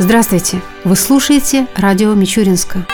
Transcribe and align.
Здравствуйте! 0.00 0.62
Вы 0.84 0.94
слушаете 0.94 1.66
радио 1.74 2.14
Мичуринска. 2.14 2.86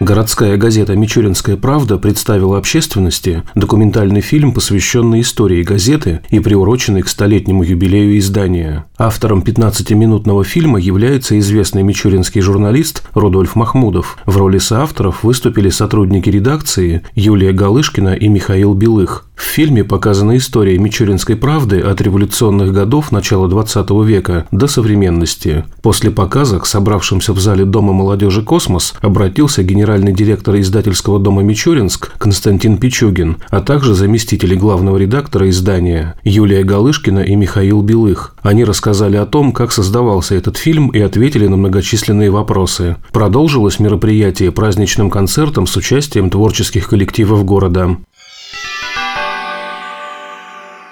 Городская 0.00 0.56
газета 0.56 0.96
«Мичуринская 0.96 1.58
правда» 1.58 1.98
представила 1.98 2.56
общественности 2.56 3.42
документальный 3.54 4.22
фильм, 4.22 4.54
посвященный 4.54 5.20
истории 5.20 5.62
газеты 5.62 6.22
и 6.30 6.40
приуроченный 6.40 7.02
к 7.02 7.08
столетнему 7.08 7.64
юбилею 7.64 8.18
издания. 8.18 8.86
Автором 8.96 9.40
15-минутного 9.40 10.42
фильма 10.42 10.78
является 10.78 11.38
известный 11.38 11.82
мичуринский 11.82 12.40
журналист 12.40 13.02
Рудольф 13.12 13.56
Махмудов. 13.56 14.16
В 14.24 14.38
роли 14.38 14.56
соавторов 14.56 15.22
выступили 15.22 15.68
сотрудники 15.68 16.30
редакции 16.30 17.02
Юлия 17.14 17.52
Галышкина 17.52 18.14
и 18.14 18.28
Михаил 18.28 18.72
Белых. 18.72 19.25
В 19.36 19.42
фильме 19.42 19.84
показана 19.84 20.38
история 20.38 20.78
Мичуринской 20.78 21.36
правды 21.36 21.80
от 21.80 22.00
революционных 22.00 22.72
годов 22.72 23.12
начала 23.12 23.46
XX 23.46 24.04
века 24.04 24.46
до 24.50 24.66
современности. 24.66 25.64
После 25.82 26.10
показа 26.10 26.58
к 26.58 26.64
собравшимся 26.64 27.34
в 27.34 27.38
зале 27.38 27.66
Дома 27.66 27.92
молодежи 27.92 28.42
«Космос» 28.42 28.94
обратился 29.02 29.62
генеральный 29.62 30.14
директор 30.14 30.56
издательского 30.56 31.18
дома 31.18 31.42
«Мичуринск» 31.42 32.12
Константин 32.16 32.78
Пичугин, 32.78 33.36
а 33.50 33.60
также 33.60 33.94
заместители 33.94 34.54
главного 34.54 34.96
редактора 34.96 35.50
издания 35.50 36.14
Юлия 36.24 36.64
Галышкина 36.64 37.20
и 37.20 37.34
Михаил 37.34 37.82
Белых. 37.82 38.34
Они 38.40 38.64
рассказали 38.64 39.16
о 39.16 39.26
том, 39.26 39.52
как 39.52 39.70
создавался 39.70 40.34
этот 40.34 40.56
фильм 40.56 40.88
и 40.88 41.00
ответили 41.00 41.46
на 41.46 41.58
многочисленные 41.58 42.30
вопросы. 42.30 42.96
Продолжилось 43.12 43.80
мероприятие 43.80 44.50
праздничным 44.50 45.10
концертом 45.10 45.66
с 45.66 45.76
участием 45.76 46.30
творческих 46.30 46.88
коллективов 46.88 47.44
города. 47.44 47.98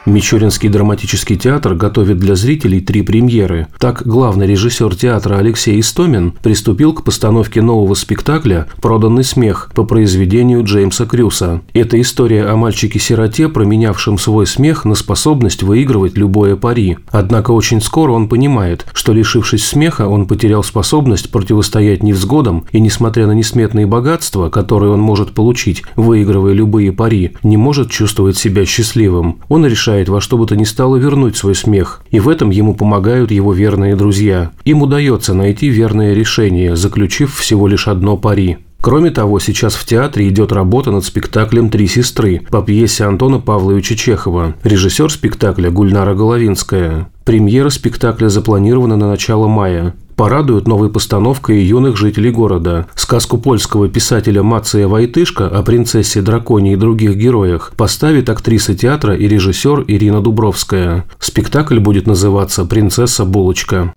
Мичуринский 0.06 0.68
драматический 0.68 1.36
театр 1.36 1.74
готовит 1.74 2.18
для 2.18 2.34
зрителей 2.34 2.80
три 2.80 3.00
премьеры. 3.00 3.68
Так, 3.78 4.02
главный 4.06 4.46
режиссер 4.46 4.94
театра 4.94 5.38
Алексей 5.38 5.80
Истомин 5.80 6.32
приступил 6.42 6.92
к 6.92 7.04
постановке 7.04 7.62
нового 7.62 7.94
спектакля 7.94 8.66
«Проданный 8.82 9.24
смех» 9.24 9.70
по 9.74 9.84
произведению 9.84 10.62
Джеймса 10.62 11.06
Крюса. 11.06 11.62
Это 11.72 11.98
история 11.98 12.44
о 12.44 12.56
мальчике-сироте, 12.56 13.48
променявшем 13.48 14.18
свой 14.18 14.46
смех 14.46 14.84
на 14.84 14.94
способность 14.94 15.62
выигрывать 15.62 16.18
любое 16.18 16.56
пари. 16.56 16.98
Однако 17.10 17.52
очень 17.52 17.80
скоро 17.80 18.12
он 18.12 18.28
понимает, 18.28 18.84
что 18.92 19.14
лишившись 19.14 19.64
смеха, 19.64 20.06
он 20.06 20.26
потерял 20.26 20.62
способность 20.62 21.30
противостоять 21.30 22.02
невзгодам 22.02 22.66
и, 22.72 22.80
несмотря 22.80 23.26
на 23.26 23.32
несметные 23.32 23.86
богатства, 23.86 24.50
которые 24.50 24.92
он 24.92 25.00
может 25.00 25.32
получить, 25.32 25.82
выигрывая 25.96 26.52
любые 26.52 26.92
пари, 26.92 27.32
не 27.42 27.56
может 27.56 27.90
чувствовать 27.90 28.36
себя 28.36 28.66
счастливым. 28.66 29.40
Он 29.48 29.64
решает 29.64 29.93
решает 29.94 30.08
во 30.08 30.20
что 30.20 30.36
бы 30.36 30.46
то 30.46 30.56
ни 30.56 30.64
стало 30.64 30.96
вернуть 30.96 31.36
свой 31.36 31.54
смех, 31.54 32.02
и 32.10 32.18
в 32.18 32.28
этом 32.28 32.50
ему 32.50 32.74
помогают 32.74 33.30
его 33.30 33.52
верные 33.52 33.94
друзья. 33.96 34.50
Им 34.64 34.82
удается 34.82 35.34
найти 35.34 35.68
верное 35.68 36.14
решение, 36.14 36.74
заключив 36.74 37.36
всего 37.36 37.68
лишь 37.68 37.86
одно 37.86 38.16
пари. 38.16 38.58
Кроме 38.80 39.10
того, 39.10 39.38
сейчас 39.38 39.74
в 39.74 39.86
театре 39.86 40.28
идет 40.28 40.52
работа 40.52 40.90
над 40.90 41.04
спектаклем 41.04 41.70
«Три 41.70 41.86
сестры» 41.86 42.42
по 42.50 42.60
пьесе 42.60 43.04
Антона 43.04 43.38
Павловича 43.38 43.94
Чехова, 43.94 44.54
режиссер 44.62 45.10
спектакля 45.10 45.70
Гульнара 45.70 46.14
Головинская. 46.14 47.06
Премьера 47.24 47.70
спектакля 47.70 48.28
запланирована 48.28 48.96
на 48.96 49.08
начало 49.08 49.48
мая 49.48 49.94
порадуют 50.16 50.66
новой 50.66 50.90
постановкой 50.90 51.62
юных 51.62 51.96
жителей 51.96 52.30
города. 52.30 52.86
Сказку 52.94 53.38
польского 53.38 53.88
писателя 53.88 54.42
Мация 54.42 54.88
Войтышка 54.88 55.46
о 55.46 55.62
принцессе 55.62 56.22
драконе 56.22 56.74
и 56.74 56.76
других 56.76 57.16
героях 57.16 57.72
поставит 57.76 58.28
актриса 58.28 58.74
театра 58.74 59.14
и 59.14 59.28
режиссер 59.28 59.84
Ирина 59.88 60.20
Дубровская. 60.20 61.04
Спектакль 61.18 61.78
будет 61.78 62.06
называться 62.06 62.64
«Принцесса 62.64 63.24
Булочка». 63.24 63.94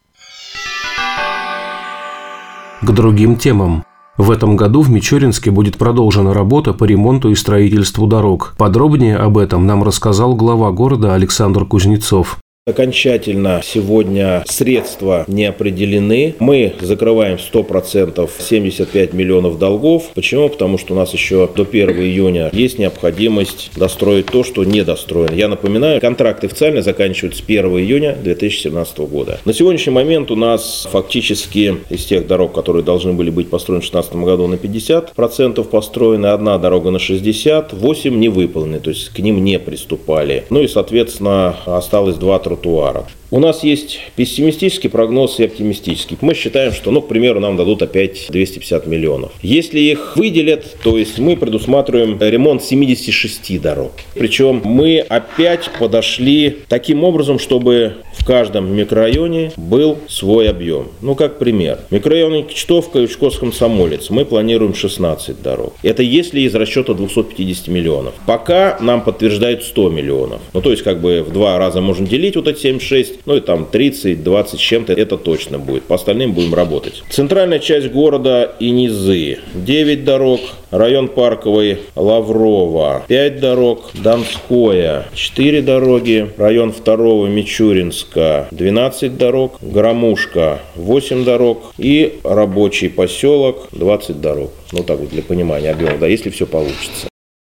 К 2.82 2.92
другим 2.92 3.38
темам. 3.38 3.84
В 4.18 4.32
этом 4.32 4.56
году 4.56 4.82
в 4.82 4.90
Мичуринске 4.90 5.52
будет 5.52 5.78
продолжена 5.78 6.34
работа 6.34 6.74
по 6.74 6.86
ремонту 6.86 7.30
и 7.30 7.36
строительству 7.36 8.08
дорог. 8.08 8.56
Подробнее 8.58 9.18
об 9.18 9.38
этом 9.38 9.68
нам 9.68 9.84
рассказал 9.84 10.36
глава 10.36 10.72
города 10.72 11.14
Александр 11.14 11.66
Кузнецов. 11.66 12.38
Окончательно 12.68 13.62
сегодня 13.64 14.44
средства 14.46 15.24
не 15.30 15.46
определены. 15.46 16.36
Мы 16.40 16.74
закрываем 16.82 17.38
100% 17.38 18.30
75 18.40 19.14
миллионов 19.14 19.58
долгов. 19.58 20.10
Почему? 20.14 20.50
Потому 20.50 20.78
что 20.78 20.94
у 20.94 20.98
нас 20.98 21.14
еще 21.14 21.50
до 21.56 21.64
1 21.64 21.92
июня 21.92 22.50
есть 22.52 22.78
необходимость 22.78 23.72
достроить 23.78 24.26
то, 24.26 24.44
что 24.44 24.66
не 24.66 24.84
достроено. 24.84 25.34
Я 25.34 25.48
напоминаю, 25.48 26.02
контракты 26.02 26.48
официально 26.48 26.82
заканчиваются 26.82 27.42
1 27.48 27.66
июня 27.68 28.18
2017 28.22 28.98
года. 29.00 29.40
На 29.46 29.54
сегодняшний 29.54 29.94
момент 29.94 30.30
у 30.30 30.36
нас 30.36 30.90
фактически 30.92 31.78
из 31.90 32.04
тех 32.04 32.28
дорог, 32.28 32.52
которые 32.52 32.84
должны 32.84 33.14
были 33.14 33.30
быть 33.30 33.50
построены 33.50 33.80
в 33.80 33.90
2016 33.90 34.16
году, 34.26 34.48
на 34.48 34.56
50% 34.56 35.64
построены, 35.64 36.26
одна 36.26 36.58
дорога 36.58 36.92
на 36.92 37.00
60, 37.00 37.72
8 37.72 38.20
не 38.20 38.28
выполнены, 38.28 38.82
то 38.82 38.90
есть 38.90 39.08
к 39.08 39.20
ним 39.20 39.42
не 39.42 39.58
приступали. 39.58 40.44
Ну 40.50 40.62
и, 40.62 40.68
соответственно, 40.68 41.56
осталось 41.66 42.18
два 42.18 42.40
труда 42.40 42.57
тротуара. 42.62 43.06
У 43.30 43.40
нас 43.40 43.62
есть 43.62 44.00
пессимистический 44.16 44.90
прогноз 44.90 45.40
и 45.40 45.44
оптимистический. 45.44 46.18
Мы 46.22 46.34
считаем, 46.34 46.72
что, 46.72 46.92
ну, 46.92 47.02
к 47.02 47.10
примеру, 47.10 47.42
нам 47.42 47.58
дадут 47.58 47.82
опять 47.82 48.28
250 48.30 48.88
миллионов. 48.88 49.34
Если 49.42 49.82
их 49.82 50.16
выделят, 50.16 50.78
то 50.82 50.98
есть 50.98 51.20
мы 51.20 51.36
предусматриваем 51.36 52.18
ремонт 52.22 52.64
76 52.64 53.62
дорог. 53.62 53.92
Причем 54.14 54.62
мы 54.64 55.00
опять 55.00 55.70
подошли 55.78 56.60
таким 56.70 57.04
образом, 57.04 57.38
чтобы 57.38 57.98
в 58.14 58.26
каждом 58.26 58.74
микрорайоне 58.74 59.52
был 59.58 60.00
свой 60.08 60.50
объем. 60.50 60.88
Ну, 61.02 61.16
как 61.16 61.38
пример. 61.38 61.80
Микрорайон 61.92 62.46
Кичтовка 62.46 63.00
и 63.00 63.04
Учкос 63.04 63.40
Комсомолец. 63.40 64.10
Мы 64.10 64.24
планируем 64.24 64.74
16 64.74 65.42
дорог. 65.42 65.74
Это 65.84 66.02
если 66.02 66.42
из 66.42 66.56
расчета 66.56 66.94
250 66.94 67.68
миллионов. 67.68 68.14
Пока 68.26 68.78
нам 68.80 69.02
подтверждают 69.02 69.64
100 69.64 69.90
миллионов. 69.90 70.42
Ну, 70.54 70.62
то 70.62 70.72
есть, 70.72 70.84
как 70.84 71.02
бы 71.02 71.24
в 71.24 71.34
два 71.34 71.58
раза 71.58 71.82
можно 71.82 72.08
делить 72.08 72.38
вот 72.38 72.48
эти 72.48 72.60
76 72.60 73.17
ну 73.26 73.36
и 73.36 73.40
там 73.40 73.66
30, 73.66 74.24
20 74.24 74.60
с 74.60 74.62
чем-то, 74.62 74.94
это 74.94 75.18
точно 75.18 75.60
будет. 75.60 75.84
По 75.84 75.96
остальным 75.96 76.34
будем 76.34 76.54
работать. 76.54 77.04
Центральная 77.10 77.60
часть 77.60 77.92
города 77.92 78.52
и 78.60 78.70
низы. 78.70 79.40
9 79.54 80.04
дорог, 80.04 80.42
район 80.72 81.08
Парковый, 81.08 81.80
Лаврова, 81.96 83.04
5 83.08 83.40
дорог, 83.40 83.92
Донское, 83.94 85.06
4 85.14 85.62
дороги, 85.62 86.32
район 86.38 86.74
2 86.74 87.28
Мичуринска, 87.28 88.48
12 88.52 89.18
дорог, 89.18 89.58
Громушка, 89.62 90.60
8 90.76 91.24
дорог 91.24 91.74
и 91.78 92.20
рабочий 92.24 92.90
поселок, 92.90 93.68
20 93.72 94.22
дорог. 94.22 94.52
Ну 94.72 94.84
так 94.84 95.00
вот 95.00 95.10
для 95.10 95.22
понимания 95.22 95.72
объема, 95.72 95.98
да, 95.98 96.08
если 96.08 96.30
все 96.30 96.46
получится. 96.46 97.08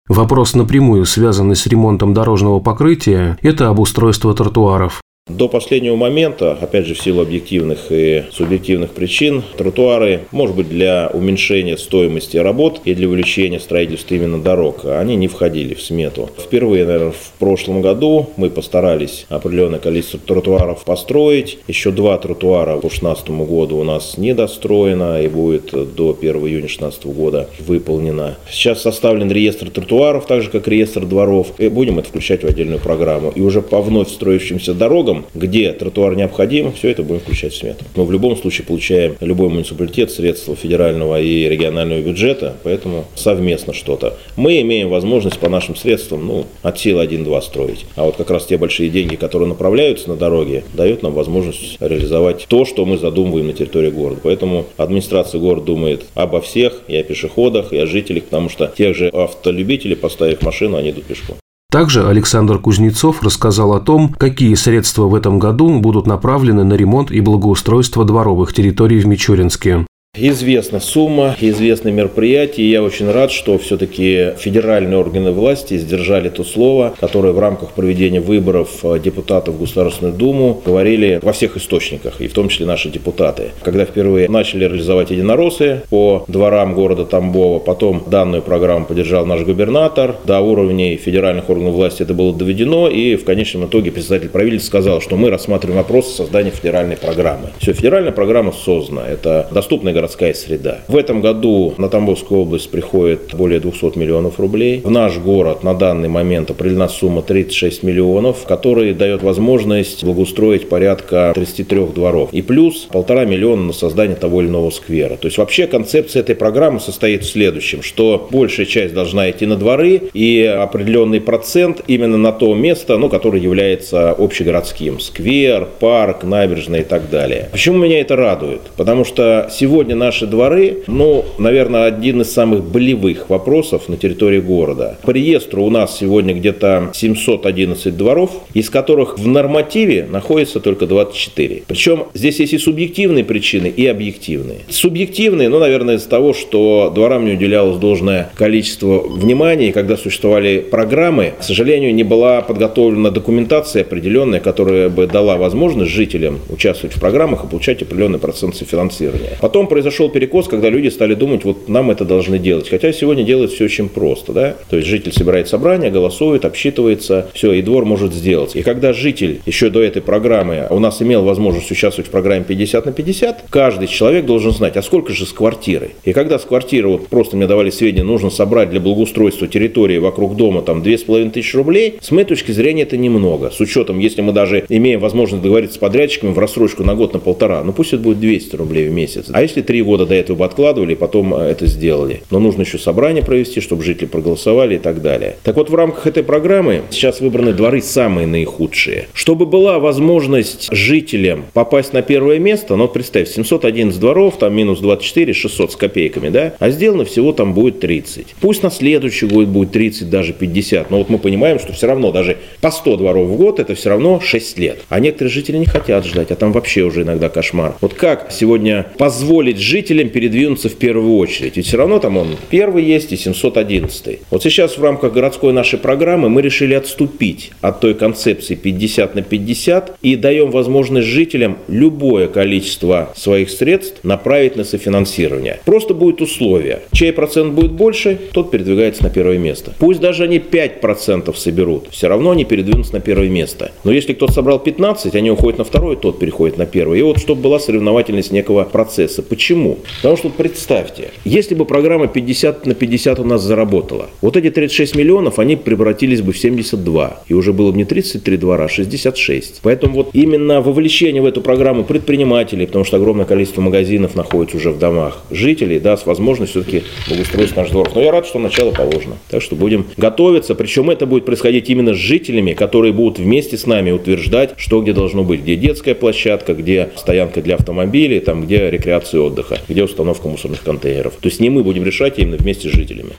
Вопрос 0.08 0.54
напрямую 0.54 1.04
связанный 1.04 1.54
с 1.54 1.66
ремонтом 1.66 2.14
дорожного 2.14 2.60
покрытия– 2.60 3.38
это 3.42 3.68
обустройство 3.68 4.34
тротуаров. 4.34 5.02
До 5.28 5.47
последнего 5.47 5.94
момента, 5.94 6.53
опять 6.59 6.87
же 6.87 6.94
в 6.94 7.03
силу 7.03 7.21
объективных 7.21 7.87
и 7.91 8.25
субъективных 8.33 8.93
причин, 8.93 9.43
тротуары, 9.59 10.22
может 10.31 10.56
быть, 10.56 10.71
для 10.71 11.11
уменьшения 11.12 11.77
стоимости 11.77 12.39
работ 12.39 12.81
и 12.87 12.94
для 12.94 13.09
увеличения 13.09 13.61
строительства 13.61 14.15
именно 14.15 14.41
дорог, 14.41 14.87
они 14.87 15.16
не 15.16 15.28
входили 15.28 15.75
в 15.75 15.83
смету. 15.83 16.31
Впервые, 16.39 16.87
наверное, 16.87 17.12
в 17.12 17.33
прошлом 17.39 17.83
году 17.83 18.31
мы 18.37 18.49
постарались 18.49 19.27
определенное 19.28 19.78
количество 19.78 20.19
тротуаров 20.19 20.84
построить. 20.84 21.59
Еще 21.69 21.91
два 21.91 22.16
тротуара 22.16 22.77
по 22.77 22.89
2016 22.89 23.28
году 23.28 23.77
у 23.77 23.84
нас 23.84 24.16
недостроено 24.16 25.22
и 25.22 25.28
будет 25.28 25.72
до 25.95 26.16
1 26.19 26.37
июня 26.37 26.60
2016 26.60 27.05
года 27.06 27.50
выполнено. 27.59 28.39
Сейчас 28.50 28.81
составлен 28.81 29.31
реестр 29.31 29.69
тротуаров, 29.69 30.27
так 30.27 30.41
же 30.41 30.49
как 30.49 30.66
реестр 30.69 31.05
дворов, 31.05 31.49
и 31.59 31.69
будем 31.69 31.99
это 31.99 32.09
включать 32.09 32.45
в 32.45 32.47
отдельную 32.47 32.81
программу. 32.81 33.31
И 33.34 33.42
уже 33.42 33.60
по 33.60 33.83
вновь 33.83 34.09
строящимся 34.09 34.72
дорогам 34.72 35.17
где 35.34 35.72
тротуар 35.72 36.16
необходим, 36.16 36.72
все 36.72 36.91
это 36.91 37.03
будем 37.03 37.20
включать 37.20 37.53
в 37.53 37.56
смету. 37.56 37.84
Мы 37.97 38.04
в 38.04 38.12
любом 38.12 38.36
случае 38.36 38.66
получаем 38.66 39.16
любой 39.20 39.48
муниципалитет 39.48 40.10
средства 40.10 40.56
федерального 40.56 41.20
и 41.20 41.48
регионального 41.48 42.00
бюджета, 42.00 42.56
поэтому 42.62 43.04
совместно 43.15 43.72
что-то. 43.72 44.16
Мы 44.36 44.60
имеем 44.60 44.88
возможность 44.88 45.38
по 45.38 45.48
нашим 45.48 45.76
средствам 45.76 46.26
ну, 46.26 46.47
от 46.62 46.78
силы 46.78 47.04
1-2 47.04 47.42
строить. 47.42 47.86
А 47.97 48.04
вот 48.04 48.16
как 48.16 48.30
раз 48.30 48.47
те 48.47 48.59
большие 48.59 48.91
деньги, 48.91 49.16
которые 49.16 49.48
направляются 49.48 50.09
на 50.09 50.16
дороги, 50.16 50.65
дают 50.74 51.03
нам 51.03 51.12
возможность 51.12 51.76
реализовать 51.80 52.47
то, 52.48 52.64
что 52.64 52.84
мы 52.84 52.98
задумываем 52.98 53.48
на 53.48 53.53
территории 53.53 53.91
города. 53.91 54.21
Поэтому 54.22 54.66
администрация 54.76 55.41
города 55.41 55.66
думает 55.66 56.04
обо 56.14 56.41
всех, 56.41 56.82
и 56.88 56.97
о 56.97 57.03
пешеходах, 57.03 57.72
и 57.72 57.78
о 57.78 57.86
жителях, 57.86 58.24
потому 58.24 58.48
что 58.48 58.72
тех 58.76 58.97
же 58.97 59.09
автолюбителей, 59.09 59.97
поставив 59.97 60.42
машину, 60.42 60.76
они 60.76 60.91
идут 60.91 61.04
пешком. 61.04 61.36
Также 61.70 62.09
Александр 62.09 62.59
Кузнецов 62.59 63.22
рассказал 63.22 63.74
о 63.74 63.80
том, 63.80 64.15
какие 64.15 64.54
средства 64.54 65.04
в 65.04 65.15
этом 65.15 65.38
году 65.38 65.80
будут 65.80 66.06
направлены 66.06 66.65
на 66.65 66.72
ремонт 66.72 67.10
и 67.10 67.20
благоустройство 67.20 68.06
дворовых 68.06 68.54
территорий 68.54 69.00
в 69.00 69.06
Мичуринске. 69.06 69.86
Известна 70.20 70.80
сумма, 70.80 71.36
известны 71.41 71.92
мероприятия. 71.92 72.62
И 72.62 72.70
я 72.70 72.82
очень 72.82 73.09
рад, 73.09 73.30
что 73.30 73.56
все-таки 73.56 74.32
федеральные 74.36 74.98
органы 74.98 75.30
власти 75.30 75.78
сдержали 75.78 76.28
то 76.28 76.42
слово, 76.42 76.92
которое 76.98 77.32
в 77.32 77.38
рамках 77.38 77.70
проведения 77.70 78.20
выборов 78.20 78.80
э, 78.82 78.98
депутатов 78.98 79.54
в 79.54 79.60
Государственную 79.60 80.15
Думу 80.16 80.60
говорили 80.66 81.20
во 81.22 81.32
всех 81.32 81.56
источниках, 81.56 82.20
и 82.20 82.26
в 82.26 82.32
том 82.32 82.48
числе 82.48 82.66
наши 82.66 82.91
депутаты. 82.91 83.50
Когда 83.62 83.84
впервые 83.84 84.28
начали 84.28 84.65
реализовать 84.65 85.12
единороссы 85.12 85.82
по 85.88 86.24
дворам 86.26 86.74
города 86.74 87.04
Тамбова, 87.04 87.60
потом 87.60 88.03
данную 88.06 88.42
программу 88.42 88.86
поддержал 88.86 89.24
наш 89.24 89.42
губернатор, 89.42 90.16
до 90.24 90.41
уровней 90.41 90.97
федеральных 90.97 91.48
органов 91.48 91.74
власти 91.74 92.03
это 92.03 92.14
было 92.14 92.34
доведено, 92.34 92.88
и 92.88 93.14
в 93.14 93.24
конечном 93.24 93.66
итоге 93.66 93.92
председатель 93.92 94.30
правительства 94.30 94.68
сказал, 94.68 95.00
что 95.00 95.16
мы 95.16 95.30
рассматриваем 95.30 95.78
вопрос 95.78 96.12
создания 96.12 96.50
федеральной 96.50 96.97
программы. 96.97 97.50
Все, 97.60 97.72
федеральная 97.72 98.12
программа 98.12 98.50
создана. 98.53 99.06
Это 99.06 99.47
доступная 99.53 99.92
городская 99.92 100.08
среда. 100.09 100.81
В 100.89 100.97
этом 100.97 101.21
году 101.21 101.75
на 101.78 101.89
Тамбовскую 101.89 102.43
область 102.43 102.71
приходит 102.71 103.34
более 103.34 103.60
200 103.60 103.99
миллионов 103.99 104.41
рублей. 104.41 104.81
В 104.84 104.91
наш 104.91 105.19
город 105.19 105.63
на 105.65 105.75
данный 105.75 106.09
момент 106.09 106.51
определена 106.51 106.89
сумма 106.89 107.22
36 107.22 107.83
миллионов, 107.83 108.45
которая 108.47 108.95
дает 108.95 109.22
возможность 109.22 110.05
благоустроить 110.05 110.69
порядка 110.69 111.33
33 111.34 111.87
дворов. 111.95 112.31
И 112.33 112.43
плюс 112.43 112.89
полтора 112.91 113.25
миллиона 113.25 113.65
на 113.65 113.72
создание 113.72 114.16
того 114.16 114.41
или 114.41 114.49
иного 114.49 114.71
сквера. 114.71 115.16
То 115.16 115.27
есть 115.27 115.39
вообще 115.39 115.66
концепция 115.66 116.21
этой 116.21 116.34
программы 116.34 116.81
состоит 116.81 117.25
в 117.25 117.31
следующем, 117.31 117.83
что 117.83 118.28
большая 118.31 118.66
часть 118.66 118.95
должна 118.95 119.31
идти 119.31 119.47
на 119.47 119.57
дворы 119.57 120.03
и 120.13 120.43
определенный 120.43 121.21
процент 121.21 121.83
именно 121.87 122.16
на 122.16 122.33
то 122.33 122.55
место, 122.55 122.99
ну, 122.99 123.09
которое 123.09 123.43
является 123.43 124.10
общегородским. 124.10 125.01
Сквер, 125.01 125.69
парк, 125.81 126.25
набережная 126.25 126.81
и 126.81 126.84
так 126.84 127.10
далее. 127.10 127.49
Почему 127.53 127.78
меня 127.78 128.01
это 128.01 128.16
радует? 128.16 128.60
Потому 128.77 129.05
что 129.05 129.49
сегодня 129.51 129.87
наши 129.94 130.26
дворы, 130.26 130.78
ну, 130.86 131.24
наверное, 131.38 131.84
один 131.84 132.22
из 132.22 132.32
самых 132.32 132.64
болевых 132.64 133.30
вопросов 133.30 133.88
на 133.88 133.96
территории 133.96 134.40
города. 134.40 134.98
По 135.02 135.10
реестру 135.10 135.64
у 135.64 135.70
нас 135.70 135.98
сегодня 135.98 136.34
где-то 136.34 136.90
711 136.94 137.96
дворов, 137.96 138.30
из 138.54 138.70
которых 138.70 139.18
в 139.18 139.26
нормативе 139.26 140.06
находится 140.10 140.60
только 140.60 140.86
24. 140.86 141.62
Причем 141.66 142.04
здесь 142.14 142.40
есть 142.40 142.52
и 142.52 142.58
субъективные 142.58 143.24
причины, 143.24 143.66
и 143.66 143.86
объективные. 143.86 144.60
Субъективные, 144.68 145.48
ну, 145.48 145.58
наверное, 145.58 145.96
из-за 145.96 146.08
того, 146.08 146.34
что 146.34 146.90
дворам 146.94 147.24
не 147.24 147.32
уделялось 147.32 147.78
должное 147.78 148.30
количество 148.34 149.00
внимания, 149.00 149.68
и 149.68 149.72
когда 149.72 149.96
существовали 149.96 150.58
программы, 150.60 151.32
к 151.38 151.42
сожалению, 151.42 151.94
не 151.94 152.04
была 152.04 152.42
подготовлена 152.42 153.10
документация 153.10 153.82
определенная, 153.82 154.40
которая 154.40 154.88
бы 154.88 155.06
дала 155.06 155.36
возможность 155.36 155.90
жителям 155.90 156.40
участвовать 156.48 156.96
в 156.96 157.00
программах 157.00 157.44
и 157.44 157.48
получать 157.48 157.82
определенный 157.82 158.18
процент 158.18 158.56
софинансирования. 158.56 159.38
Потом 159.40 159.66
произошел 159.78 160.09
перекос, 160.09 160.48
когда 160.48 160.71
люди 160.71 160.89
стали 160.89 161.15
думать, 161.15 161.45
вот 161.45 161.69
нам 161.69 161.92
это 161.92 162.04
должны 162.04 162.41
делать. 162.41 162.69
Хотя 162.69 162.92
сегодня 162.92 163.22
делать 163.22 163.53
все 163.53 163.66
очень 163.66 163.89
просто, 163.89 164.33
да? 164.33 164.57
То 164.69 164.75
есть 164.75 164.89
житель 164.89 165.13
собирает 165.13 165.47
собрание, 165.47 165.89
голосует, 165.89 166.45
обсчитывается, 166.45 167.28
все, 167.33 167.53
и 167.53 167.63
двор 167.63 167.84
может 167.84 168.13
сделать. 168.13 168.57
И 168.57 168.65
когда 168.65 168.92
житель 168.92 169.41
еще 169.47 169.71
до 169.71 169.80
этой 169.80 170.03
программы 170.03 170.66
у 170.71 170.80
нас 170.80 171.01
имел 171.01 171.22
возможность 171.22 171.71
участвовать 171.71 172.09
в 172.09 172.10
программе 172.10 172.45
50 172.45 172.86
на 172.86 172.92
50, 172.92 173.45
каждый 173.51 173.86
человек 173.86 174.27
должен 174.27 174.51
знать, 174.51 174.77
а 174.77 174.83
сколько 174.83 175.13
же 175.13 175.27
с 175.27 175.33
квартиры. 175.33 175.91
И 176.03 176.13
когда 176.13 176.41
с 176.41 176.45
квартиры, 176.45 176.89
вот 176.89 177.07
просто 177.07 177.36
мне 177.36 177.47
давали 177.47 177.71
сведения, 177.71 178.03
нужно 178.03 178.31
собрать 178.31 178.71
для 178.71 178.81
благоустройства 178.81 179.47
территории 179.47 179.98
вокруг 179.98 180.34
дома 180.34 180.63
там 180.63 180.83
2500 180.83 181.54
рублей, 181.54 181.98
с 182.01 182.10
моей 182.10 182.27
точки 182.27 182.51
зрения 182.51 182.83
это 182.83 182.97
немного. 182.97 183.53
С 183.53 183.60
учетом, 183.60 184.01
если 184.01 184.22
мы 184.22 184.33
даже 184.33 184.65
имеем 184.69 184.98
возможность 184.98 185.45
договориться 185.45 185.77
с 185.77 185.78
подрядчиками 185.78 186.33
в 186.33 186.39
рассрочку 186.41 186.83
на 186.83 186.97
год, 186.97 187.13
на 187.13 187.21
полтора, 187.21 187.63
ну 187.63 187.72
пусть 187.72 187.92
это 187.92 188.03
будет 188.03 188.19
200 188.19 188.57
рублей 188.57 188.89
в 188.89 188.92
месяц. 188.92 189.27
А 189.33 189.41
если 189.41 189.63
три 189.68 189.82
года 189.82 190.06
до 190.06 190.15
этого 190.15 190.47
откладывали, 190.47 190.94
потом 190.94 191.34
э, 191.34 191.50
это 191.50 191.66
сделали. 191.66 192.22
Но 192.30 192.38
нужно 192.38 192.62
еще 192.62 192.78
собрание 192.78 193.22
провести, 193.22 193.60
чтобы 193.60 193.84
жители 193.84 194.06
проголосовали 194.06 194.76
и 194.76 194.78
так 194.78 195.03
далее. 195.03 195.36
Так 195.42 195.56
вот, 195.56 195.68
в 195.68 195.74
рамках 195.74 196.06
этой 196.06 196.22
программы 196.22 196.84
сейчас 196.88 197.20
выбраны 197.20 197.53
дворы 197.53 197.82
самые 197.82 198.26
наихудшие. 198.26 199.09
Чтобы 199.12 199.44
была 199.44 199.78
возможность 199.78 200.68
жителям 200.72 201.44
попасть 201.53 201.92
на 201.92 202.00
первое 202.00 202.38
место, 202.38 202.76
ну, 202.76 202.88
представь, 202.88 203.28
711 203.28 204.00
дворов, 204.00 204.38
там 204.38 204.56
минус 204.56 204.80
24, 204.80 205.34
600 205.34 205.72
с 205.72 205.76
копейками, 205.76 206.30
да, 206.30 206.54
а 206.59 206.71
сделано 206.71 207.04
всего 207.04 207.32
там 207.32 207.53
будет 207.53 207.80
30. 207.80 208.36
Пусть 208.41 208.62
на 208.62 208.71
следующий 208.71 209.26
год 209.26 209.48
будет 209.48 209.72
30, 209.72 210.09
даже 210.09 210.32
50, 210.32 210.91
но 210.91 210.97
вот 210.97 211.10
мы 211.10 211.18
понимаем, 211.18 211.59
что 211.59 211.74
все 211.74 211.88
равно 211.88 212.10
даже 212.10 212.38
по 212.62 212.71
100 212.71 212.97
дворов 212.97 213.28
в 213.28 213.36
год 213.36 213.60
это 213.60 213.74
все 213.74 213.91
равно 213.91 214.18
6 214.18 214.59
лет. 214.59 214.78
А 214.88 214.98
некоторые 214.98 215.30
жители 215.30 215.59
не 215.59 215.66
хотят 215.66 216.06
ждать, 216.06 216.30
а 216.30 216.36
там 216.36 216.53
вообще 216.53 216.84
уже 216.84 217.03
иногда 217.03 217.28
кошмар. 217.28 217.74
Вот 217.82 217.92
как 217.92 218.32
сегодня 218.32 218.86
позволить 218.97 219.58
жителям 219.59 220.09
передвинуться 220.09 220.69
в 220.69 220.75
первую 220.75 221.16
очередь? 221.16 221.57
Ведь 221.57 221.66
все 221.66 221.77
равно 221.77 221.99
там 221.99 222.16
он 222.16 222.37
первый 222.51 222.84
есть 222.84 223.13
и 223.13 223.16
711. 223.16 224.21
Вот 224.31 224.43
сейчас 224.43 224.78
в 224.78 224.83
рамках 224.83 225.13
городской 225.13 225.53
нашей 225.53 225.78
программы 225.78 226.28
мы 226.28 226.43
решили 226.43 226.75
отступить 226.75 227.51
от 227.60 227.81
той 227.81 227.95
концепции 227.95 228.55
50 228.55 229.15
на 229.15 229.22
50 229.22 229.99
и 230.03 230.16
даем 230.16 230.51
возможность 230.51 231.09
жителям 231.09 231.59
любое 231.69 232.28
количество 232.28 233.13
своих 233.16 233.51
средств 233.51 234.01
направить 234.03 234.57
на 234.57 234.65
софинансирование. 234.65 235.60
Просто 235.65 235.95
будет 235.95 236.21
условие. 236.21 236.81
Чей 236.93 237.13
процент 237.13 237.55
будет 237.55 237.72
больше, 237.72 238.19
тот 238.33 238.51
передвигается 238.51 239.03
на 239.03 239.10
первое 239.10 239.39
место. 239.39 239.72
Пусть 239.78 240.01
даже 240.01 240.25
они 240.25 240.39
5% 240.39 241.34
соберут, 241.37 241.89
все 241.91 242.09
равно 242.09 242.31
они 242.31 242.45
передвинутся 242.45 242.95
на 242.95 243.01
первое 243.01 243.28
место. 243.28 243.72
Но 243.84 243.93
если 243.93 244.13
кто-то 244.13 244.33
собрал 244.33 244.59
15, 244.59 245.15
они 245.15 245.31
уходят 245.31 245.59
на 245.59 245.65
второй, 245.65 245.97
тот 245.97 246.19
переходит 246.19 246.59
на 246.59 246.66
первый. 246.66 246.99
И 247.01 247.03
вот 247.03 247.19
чтобы 247.19 247.43
была 247.43 247.59
соревновательность 247.59 248.33
некого 248.33 248.65
процесса. 248.65 249.22
Почему? 249.22 249.47
Потому 249.97 250.16
что 250.16 250.30
представьте, 250.30 251.10
если 251.24 251.54
бы 251.54 251.65
программа 251.65 252.06
50 252.09 252.66
на 252.66 252.74
50 252.74 253.18
у 253.21 253.24
нас 253.24 253.42
заработала, 253.42 254.10
вот 254.21 254.36
эти 254.36 254.50
36 254.50 254.97
миллионов, 254.97 255.39
они 255.39 255.56
превратились 255.56 256.23
бы 256.23 256.33
в 256.33 256.38
72. 256.38 257.23
И 257.28 257.35
уже 257.35 257.52
было 257.52 257.71
бы 257.71 257.76
не 257.76 257.85
33 257.85 258.37
двора, 258.37 258.64
а 258.64 258.68
66. 258.68 259.61
Поэтому 259.62 259.95
вот 259.95 260.11
именно 260.12 260.61
вовлечение 260.61 261.23
в 261.23 261.26
эту 261.26 261.40
программу 261.40 261.85
предпринимателей, 261.85 262.66
потому 262.66 262.85
что 262.85 262.97
огромное 262.97 263.25
количество 263.25 263.61
магазинов 263.61 264.14
находится 264.14 264.56
уже 264.56 264.71
в 264.71 264.78
домах, 264.78 265.23
жителей 265.30 265.78
даст 265.78 266.06
возможность 266.06 266.52
все-таки 266.52 266.83
благоустроить 267.09 267.56
наш 267.56 267.71
двор. 267.71 267.90
Но 267.95 268.02
я 268.02 268.12
рад, 268.12 268.26
что 268.26 268.38
начало 268.38 268.73
положено. 268.73 269.16
Так 269.30 269.42
что 269.42 269.56
будем 269.56 269.87
готовиться. 269.97 270.54
Причем 270.54 270.90
это 270.90 271.06
будет 271.06 271.25
происходить 271.25 271.68
именно 271.71 271.95
с 271.95 271.97
жителями, 271.97 272.52
которые 272.52 272.92
будут 272.92 273.18
вместе 273.18 273.56
с 273.56 273.66
нами 273.66 273.90
утверждать, 273.90 274.54
что 274.56 274.80
где 274.80 274.92
должно 274.92 275.25
быть, 275.25 275.40
где 275.40 275.56
детская 275.56 275.95
площадка, 275.95 276.54
где 276.54 276.90
стоянка 276.97 277.42
для 277.42 277.56
автомобилей, 277.56 278.21
там, 278.21 278.42
где 278.42 278.71
рекреация 278.71 279.18
и 279.18 279.23
отдыха, 279.38 279.61
где 279.68 279.82
установка 279.85 280.28
мусорных 280.28 280.62
контейнеров. 280.62 281.14
То 281.14 281.28
есть 281.28 281.40
не 281.40 281.50
мы 281.50 281.62
будем 281.62 281.85
решать, 281.85 282.18
а 282.18 282.23
именно 282.23 282.37
вместе 282.37 282.68
с 282.68 282.73
жителями. 282.73 283.12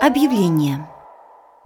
Объявление. 0.00 0.86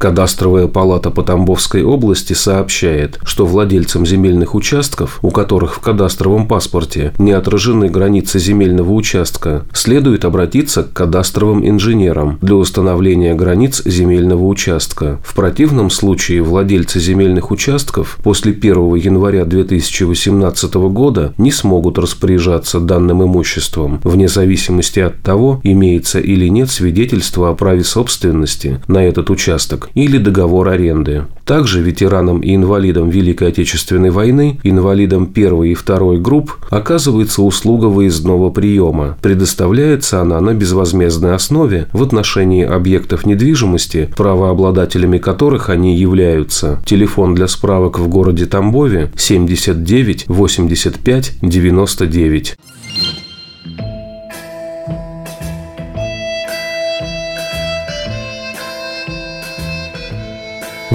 Кадастровая 0.00 0.68
палата 0.68 1.10
по 1.10 1.24
Тамбовской 1.24 1.82
области 1.82 2.32
сообщает, 2.32 3.18
что 3.24 3.44
владельцам 3.44 4.06
земельных 4.06 4.54
участков, 4.54 5.18
у 5.22 5.32
которых 5.32 5.74
в 5.74 5.80
кадастровом 5.80 6.46
паспорте 6.46 7.12
не 7.18 7.32
отражены 7.32 7.88
границы 7.88 8.38
земельного 8.38 8.92
участка, 8.92 9.66
следует 9.72 10.24
обратиться 10.24 10.84
к 10.84 10.92
кадастровым 10.92 11.68
инженерам 11.68 12.38
для 12.40 12.54
установления 12.54 13.34
границ 13.34 13.82
земельного 13.84 14.44
участка. 14.44 15.18
В 15.24 15.34
противном 15.34 15.90
случае 15.90 16.42
владельцы 16.42 17.00
земельных 17.00 17.50
участков 17.50 18.20
после 18.22 18.52
1 18.52 18.94
января 18.94 19.44
2018 19.44 20.74
года 20.74 21.34
не 21.38 21.50
смогут 21.50 21.98
распоряжаться 21.98 22.78
данным 22.78 23.24
имуществом, 23.24 24.00
вне 24.04 24.28
зависимости 24.28 25.00
от 25.00 25.20
того, 25.22 25.60
имеется 25.64 26.20
или 26.20 26.46
нет 26.46 26.70
свидетельства 26.70 27.50
о 27.50 27.54
праве 27.54 27.82
собственности 27.82 28.80
на 28.86 28.98
этот 29.04 29.28
участок 29.30 29.87
или 29.94 30.18
договор 30.18 30.68
аренды. 30.68 31.24
Также 31.44 31.80
ветеранам 31.80 32.40
и 32.40 32.54
инвалидам 32.54 33.08
Великой 33.08 33.48
Отечественной 33.48 34.10
войны, 34.10 34.60
инвалидам 34.62 35.26
первой 35.26 35.70
и 35.70 35.74
второй 35.74 36.18
групп 36.18 36.56
оказывается 36.68 37.42
услуга 37.42 37.86
выездного 37.86 38.50
приема. 38.50 39.16
Предоставляется 39.22 40.20
она 40.20 40.40
на 40.40 40.52
безвозмездной 40.52 41.34
основе 41.34 41.88
в 41.92 42.02
отношении 42.02 42.64
объектов 42.64 43.24
недвижимости, 43.24 44.10
правообладателями 44.14 45.18
которых 45.18 45.70
они 45.70 45.96
являются. 45.96 46.82
Телефон 46.84 47.34
для 47.34 47.48
справок 47.48 47.98
в 47.98 48.08
городе 48.08 48.44
Тамбове 48.46 49.10
79 49.16 50.26
85 50.28 51.32
99. 51.40 52.56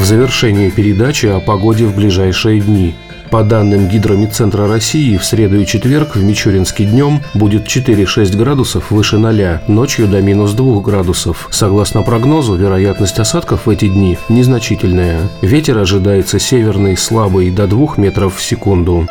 в 0.03 0.05
завершении 0.05 0.69
передачи 0.69 1.27
о 1.27 1.39
погоде 1.39 1.85
в 1.85 1.95
ближайшие 1.95 2.59
дни. 2.59 2.93
По 3.31 3.41
данным 3.41 3.87
Гидромедцентра 3.87 4.67
России, 4.67 5.15
в 5.15 5.23
среду 5.23 5.61
и 5.61 5.65
четверг 5.65 6.17
в 6.17 6.21
Мичуринске 6.21 6.83
днем 6.83 7.21
будет 7.33 7.67
4-6 7.67 8.35
градусов 8.35 8.91
выше 8.91 9.17
0, 9.17 9.61
ночью 9.69 10.09
до 10.09 10.21
минус 10.21 10.51
2 10.51 10.81
градусов. 10.81 11.47
Согласно 11.51 12.01
прогнозу, 12.01 12.55
вероятность 12.55 13.17
осадков 13.17 13.65
в 13.65 13.69
эти 13.69 13.87
дни 13.87 14.17
незначительная. 14.27 15.21
Ветер 15.41 15.77
ожидается 15.77 16.37
северный, 16.37 16.97
слабый, 16.97 17.49
до 17.49 17.65
2 17.65 17.93
метров 17.95 18.35
в 18.35 18.43
секунду. 18.43 19.07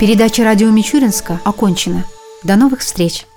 Передача 0.00 0.44
«Радио 0.44 0.70
Мичуринска» 0.70 1.40
окончена. 1.44 2.04
До 2.42 2.56
новых 2.56 2.80
встреч! 2.80 3.27